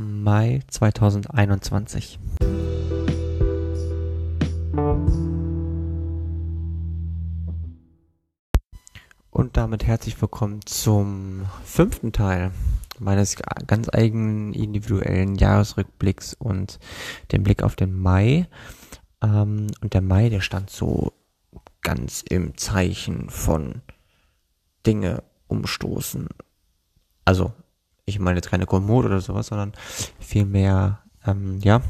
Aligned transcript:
Mai 0.00 0.60
2021. 0.68 2.20
Und 9.30 9.56
damit 9.56 9.84
herzlich 9.84 10.22
willkommen 10.22 10.64
zum 10.66 11.46
fünften 11.64 12.12
Teil 12.12 12.52
meines 13.00 13.34
ganz 13.66 13.88
eigenen 13.92 14.52
individuellen 14.52 15.34
Jahresrückblicks 15.34 16.34
und 16.34 16.78
dem 17.32 17.42
Blick 17.42 17.64
auf 17.64 17.74
den 17.74 17.98
Mai. 17.98 18.46
Ähm, 19.20 19.66
und 19.80 19.94
der 19.94 20.02
Mai, 20.02 20.28
der 20.28 20.42
stand 20.42 20.70
so 20.70 21.12
ganz 21.82 22.22
im 22.22 22.56
Zeichen 22.56 23.30
von 23.30 23.82
Dinge 24.86 25.24
umstoßen. 25.48 26.28
Also, 27.24 27.52
ich 28.08 28.18
meine 28.18 28.38
jetzt 28.38 28.50
keine 28.50 28.66
Kommode 28.66 29.08
oder 29.08 29.20
sowas, 29.20 29.48
sondern 29.48 29.72
vielmehr, 30.18 31.00
ähm, 31.26 31.58
ja, 31.60 31.82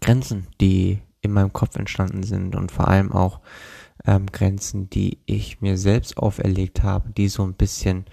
Grenzen, 0.00 0.46
die 0.60 1.00
in 1.20 1.32
meinem 1.32 1.52
Kopf 1.52 1.76
entstanden 1.76 2.22
sind 2.22 2.56
und 2.56 2.72
vor 2.72 2.88
allem 2.88 3.12
auch 3.12 3.40
ähm, 4.04 4.26
Grenzen, 4.26 4.90
die 4.90 5.18
ich 5.26 5.60
mir 5.60 5.78
selbst 5.78 6.16
auferlegt 6.16 6.82
habe, 6.82 7.10
die 7.10 7.28
so 7.28 7.44
ein 7.44 7.54
bisschen 7.54 8.06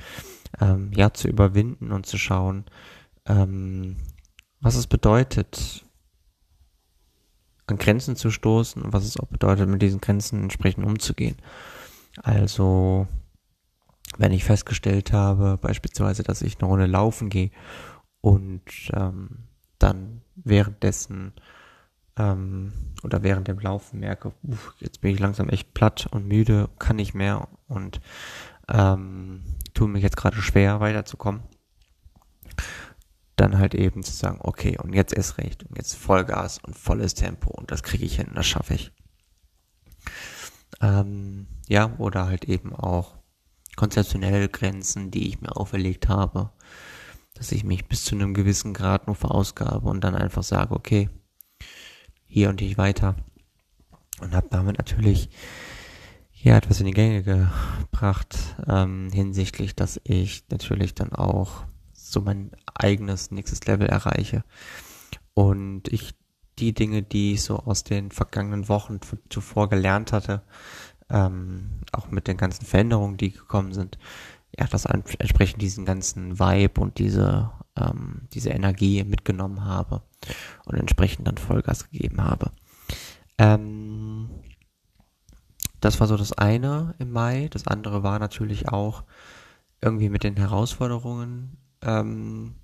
ähm, 0.61 0.91
ja 0.93 1.13
zu 1.13 1.27
überwinden 1.27 1.91
und 1.91 2.05
zu 2.05 2.17
schauen, 2.17 2.65
ähm, 3.25 3.97
was 4.61 4.75
es 4.75 4.87
bedeutet, 4.87 5.85
an 7.67 7.77
Grenzen 7.77 8.15
zu 8.15 8.31
stoßen 8.31 8.81
und 8.81 8.93
was 8.93 9.05
es 9.05 9.17
auch 9.17 9.27
bedeutet, 9.27 9.69
mit 9.69 9.81
diesen 9.81 10.01
Grenzen 10.01 10.41
entsprechend 10.43 10.85
umzugehen. 10.85 11.37
Also, 12.21 13.07
wenn 14.19 14.33
ich 14.33 14.43
festgestellt 14.43 15.13
habe, 15.13 15.57
beispielsweise, 15.57 16.23
dass 16.23 16.41
ich 16.41 16.59
eine 16.59 16.67
Runde 16.67 16.87
laufen 16.87 17.29
gehe 17.29 17.51
und 18.19 18.61
ähm, 18.93 19.45
dann 19.79 20.21
währenddessen 20.35 21.31
ähm, 22.17 22.73
oder 23.03 23.23
während 23.23 23.47
dem 23.47 23.59
Laufen 23.59 24.01
merke, 24.01 24.33
uff, 24.43 24.73
jetzt 24.81 24.99
bin 24.99 25.13
ich 25.13 25.19
langsam 25.19 25.47
echt 25.47 25.73
platt 25.73 26.07
und 26.11 26.27
müde, 26.27 26.69
kann 26.79 26.97
nicht 26.97 27.13
mehr 27.13 27.47
und 27.69 28.01
ähm, 28.67 29.41
tue 29.73 29.87
mich 29.87 30.03
jetzt 30.03 30.17
gerade 30.17 30.35
schwer 30.35 30.81
weiterzukommen, 30.81 31.41
dann 33.37 33.57
halt 33.57 33.73
eben 33.73 34.03
zu 34.03 34.11
sagen, 34.11 34.39
okay, 34.41 34.77
und 34.77 34.93
jetzt 34.93 35.13
ist 35.13 35.37
recht 35.37 35.63
und 35.63 35.77
jetzt 35.77 35.95
Vollgas 35.95 36.59
und 36.59 36.77
volles 36.77 37.13
Tempo 37.13 37.51
und 37.51 37.71
das 37.71 37.83
kriege 37.83 38.03
ich 38.03 38.17
hin, 38.17 38.31
das 38.35 38.47
schaffe 38.47 38.73
ich. 38.73 38.91
Ähm, 40.81 41.47
ja, 41.69 41.95
oder 41.99 42.25
halt 42.25 42.43
eben 42.43 42.75
auch 42.75 43.18
konzeptionelle 43.79 44.49
Grenzen, 44.49 45.09
die 45.09 45.29
ich 45.29 45.39
mir 45.39 45.55
auferlegt 45.55 46.09
habe, 46.09 46.51
dass 47.33 47.53
ich 47.53 47.63
mich 47.63 47.87
bis 47.87 48.03
zu 48.03 48.13
einem 48.13 48.33
gewissen 48.33 48.73
Grad 48.73 49.07
nur 49.07 49.15
verausgabe 49.15 49.87
und 49.87 50.03
dann 50.03 50.15
einfach 50.15 50.43
sage, 50.43 50.75
okay, 50.75 51.09
hier 52.25 52.49
und 52.49 52.59
nicht 52.59 52.77
weiter. 52.77 53.15
Und 54.19 54.35
habe 54.35 54.49
damit 54.51 54.79
natürlich 54.79 55.29
ja 56.33 56.57
etwas 56.57 56.81
in 56.81 56.87
die 56.87 56.91
Gänge 56.91 57.23
gebracht 57.23 58.37
ähm, 58.67 59.07
hinsichtlich, 59.13 59.77
dass 59.77 60.01
ich 60.03 60.43
natürlich 60.49 60.93
dann 60.93 61.13
auch 61.13 61.63
so 61.93 62.19
mein 62.19 62.51
eigenes 62.73 63.31
nächstes 63.31 63.65
Level 63.65 63.87
erreiche 63.87 64.43
und 65.33 65.87
ich 65.87 66.15
die 66.57 66.73
Dinge, 66.73 67.01
die 67.01 67.35
ich 67.35 67.43
so 67.43 67.55
aus 67.59 67.85
den 67.85 68.11
vergangenen 68.11 68.67
Wochen 68.67 68.99
zuvor 69.29 69.69
gelernt 69.69 70.11
hatte, 70.11 70.43
ähm, 71.09 71.81
auch 71.91 72.11
mit 72.11 72.27
den 72.27 72.37
ganzen 72.37 72.65
Veränderungen, 72.65 73.17
die 73.17 73.31
gekommen 73.31 73.73
sind, 73.73 73.97
ja, 74.57 74.67
das 74.67 74.85
entsprechend 74.85 75.61
diesen 75.61 75.85
ganzen 75.85 76.39
Vibe 76.39 76.81
und 76.81 76.97
diese, 76.97 77.51
ähm, 77.75 78.27
diese 78.33 78.49
Energie 78.49 79.03
mitgenommen 79.03 79.65
habe 79.65 80.01
und 80.65 80.75
entsprechend 80.75 81.27
dann 81.27 81.37
Vollgas 81.37 81.89
gegeben 81.89 82.21
habe. 82.23 82.51
Ähm, 83.37 84.29
das 85.79 85.99
war 85.99 86.07
so 86.07 86.17
das 86.17 86.33
eine 86.33 86.95
im 86.99 87.11
Mai. 87.11 87.47
Das 87.51 87.67
andere 87.67 88.03
war 88.03 88.19
natürlich 88.19 88.67
auch 88.67 89.03
irgendwie 89.81 90.09
mit 90.09 90.23
den 90.23 90.35
Herausforderungen 90.35 91.57
ähm, 91.81 92.55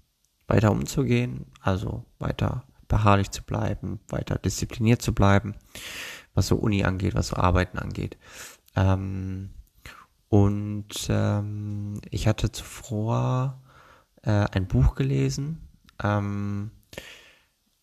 weiter 0.47 0.71
umzugehen, 0.71 1.45
also 1.61 2.05
weiter 2.19 2.63
beharrlich 2.87 3.31
zu 3.31 3.43
bleiben, 3.43 3.99
weiter 4.09 4.37
diszipliniert 4.37 5.01
zu 5.01 5.13
bleiben, 5.13 5.55
was 6.35 6.47
so 6.47 6.55
Uni 6.57 6.83
angeht, 6.83 7.15
was 7.15 7.29
so 7.29 7.37
Arbeiten 7.37 7.79
angeht. 7.79 8.17
Ähm, 8.75 9.49
und 10.29 11.07
ähm, 11.09 12.01
ich 12.09 12.27
hatte 12.27 12.51
zuvor 12.51 13.61
äh, 14.23 14.45
ein 14.51 14.67
Buch 14.67 14.95
gelesen, 14.95 15.67
ähm, 16.03 16.71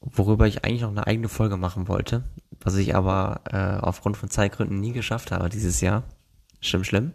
worüber 0.00 0.46
ich 0.46 0.64
eigentlich 0.64 0.82
noch 0.82 0.90
eine 0.90 1.06
eigene 1.06 1.28
Folge 1.28 1.56
machen 1.56 1.88
wollte, 1.88 2.24
was 2.60 2.76
ich 2.76 2.94
aber 2.94 3.40
äh, 3.50 3.80
aufgrund 3.82 4.16
von 4.16 4.28
Zeitgründen 4.28 4.80
nie 4.80 4.92
geschafft 4.92 5.32
habe 5.32 5.48
dieses 5.48 5.80
Jahr. 5.80 6.04
Schlimm, 6.60 6.84
schlimm. 6.84 7.12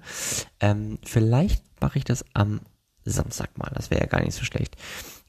Ähm, 0.59 0.97
vielleicht 1.03 1.63
mache 1.81 1.99
ich 1.99 2.03
das 2.03 2.25
am 2.33 2.61
Samstag 3.11 3.57
mal, 3.57 3.71
das 3.73 3.89
wäre 3.89 4.01
ja 4.01 4.07
gar 4.07 4.21
nicht 4.21 4.35
so 4.35 4.43
schlecht. 4.43 4.75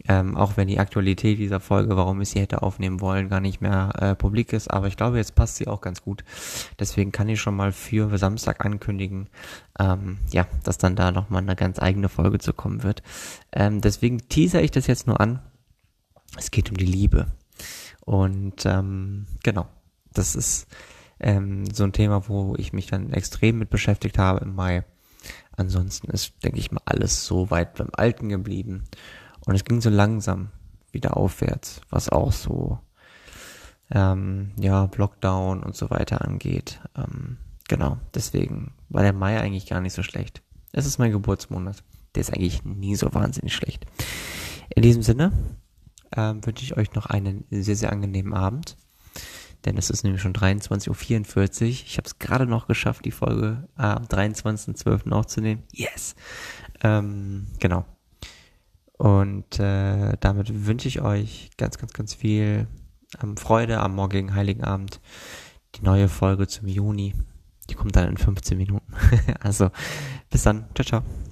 Ähm, 0.06 0.36
auch 0.36 0.56
wenn 0.56 0.68
die 0.68 0.78
Aktualität 0.78 1.38
dieser 1.38 1.60
Folge, 1.60 1.96
warum 1.96 2.20
ich 2.20 2.30
sie 2.30 2.40
hätte 2.40 2.62
aufnehmen 2.62 3.00
wollen, 3.00 3.28
gar 3.28 3.40
nicht 3.40 3.60
mehr 3.60 3.90
äh, 3.98 4.14
publik 4.14 4.52
ist. 4.52 4.70
Aber 4.70 4.86
ich 4.86 4.96
glaube, 4.96 5.16
jetzt 5.16 5.34
passt 5.34 5.56
sie 5.56 5.66
auch 5.66 5.80
ganz 5.80 6.02
gut. 6.02 6.24
Deswegen 6.78 7.12
kann 7.12 7.28
ich 7.28 7.40
schon 7.40 7.56
mal 7.56 7.72
für 7.72 8.16
Samstag 8.16 8.64
ankündigen, 8.64 9.28
ähm, 9.78 10.18
ja, 10.30 10.46
dass 10.62 10.78
dann 10.78 10.96
da 10.96 11.10
nochmal 11.10 11.42
eine 11.42 11.56
ganz 11.56 11.80
eigene 11.80 12.08
Folge 12.08 12.38
zu 12.38 12.52
kommen 12.52 12.82
wird. 12.84 13.02
Ähm, 13.52 13.80
deswegen 13.80 14.18
teaser 14.28 14.62
ich 14.62 14.70
das 14.70 14.86
jetzt 14.86 15.06
nur 15.06 15.20
an. 15.20 15.40
Es 16.36 16.50
geht 16.50 16.70
um 16.70 16.76
die 16.76 16.86
Liebe. 16.86 17.26
Und 18.04 18.64
ähm, 18.66 19.26
genau, 19.42 19.66
das 20.12 20.36
ist 20.36 20.68
ähm, 21.20 21.64
so 21.72 21.84
ein 21.84 21.92
Thema, 21.92 22.28
wo 22.28 22.54
ich 22.56 22.72
mich 22.72 22.86
dann 22.86 23.12
extrem 23.12 23.58
mit 23.58 23.70
beschäftigt 23.70 24.18
habe 24.18 24.40
im 24.40 24.54
Mai. 24.54 24.84
Ansonsten 25.58 26.10
ist, 26.10 26.32
denke 26.44 26.60
ich 26.60 26.70
mal, 26.70 26.80
alles 26.84 27.26
so 27.26 27.50
weit 27.50 27.74
beim 27.74 27.90
Alten 27.92 28.28
geblieben. 28.28 28.84
Und 29.44 29.56
es 29.56 29.64
ging 29.64 29.80
so 29.80 29.90
langsam 29.90 30.50
wieder 30.92 31.16
aufwärts, 31.16 31.80
was 31.90 32.08
auch 32.08 32.32
so, 32.32 32.78
ähm, 33.90 34.52
ja, 34.56 34.88
Lockdown 34.96 35.64
und 35.64 35.74
so 35.76 35.90
weiter 35.90 36.24
angeht. 36.24 36.80
Ähm, 36.96 37.38
genau, 37.68 37.98
deswegen 38.14 38.72
war 38.88 39.02
der 39.02 39.12
Mai 39.12 39.40
eigentlich 39.40 39.66
gar 39.66 39.80
nicht 39.80 39.94
so 39.94 40.04
schlecht. 40.04 40.42
Es 40.72 40.86
ist 40.86 40.98
mein 40.98 41.10
Geburtsmonat. 41.10 41.82
Der 42.14 42.20
ist 42.20 42.32
eigentlich 42.32 42.64
nie 42.64 42.94
so 42.94 43.12
wahnsinnig 43.12 43.54
schlecht. 43.54 43.84
In 44.74 44.82
diesem 44.82 45.02
Sinne 45.02 45.32
ähm, 46.16 46.44
wünsche 46.46 46.64
ich 46.64 46.76
euch 46.76 46.94
noch 46.94 47.06
einen 47.06 47.44
sehr, 47.50 47.76
sehr 47.76 47.90
angenehmen 47.90 48.32
Abend. 48.32 48.76
Denn 49.68 49.76
es 49.76 49.90
ist 49.90 50.02
nämlich 50.02 50.22
schon 50.22 50.32
23.44 50.32 51.60
Uhr. 51.60 51.68
Ich 51.68 51.98
habe 51.98 52.06
es 52.06 52.18
gerade 52.18 52.46
noch 52.46 52.68
geschafft, 52.68 53.04
die 53.04 53.10
Folge 53.10 53.68
äh, 53.76 53.82
am 53.82 54.04
23.12. 54.04 55.12
aufzunehmen. 55.12 55.62
Yes! 55.72 56.14
Ähm, 56.82 57.48
genau. 57.58 57.84
Und 58.96 59.60
äh, 59.60 60.16
damit 60.20 60.64
wünsche 60.66 60.88
ich 60.88 61.02
euch 61.02 61.50
ganz, 61.58 61.76
ganz, 61.76 61.92
ganz 61.92 62.14
viel 62.14 62.66
ähm, 63.22 63.36
Freude 63.36 63.80
am 63.80 63.94
morgigen 63.94 64.34
Heiligen 64.34 64.64
Abend. 64.64 65.02
Die 65.74 65.82
neue 65.82 66.08
Folge 66.08 66.48
zum 66.48 66.66
Juni. 66.66 67.12
Die 67.68 67.74
kommt 67.74 67.94
dann 67.94 68.08
in 68.08 68.16
15 68.16 68.56
Minuten. 68.56 68.90
also 69.40 69.70
bis 70.30 70.44
dann. 70.44 70.64
Ciao, 70.74 70.86
ciao. 70.86 71.27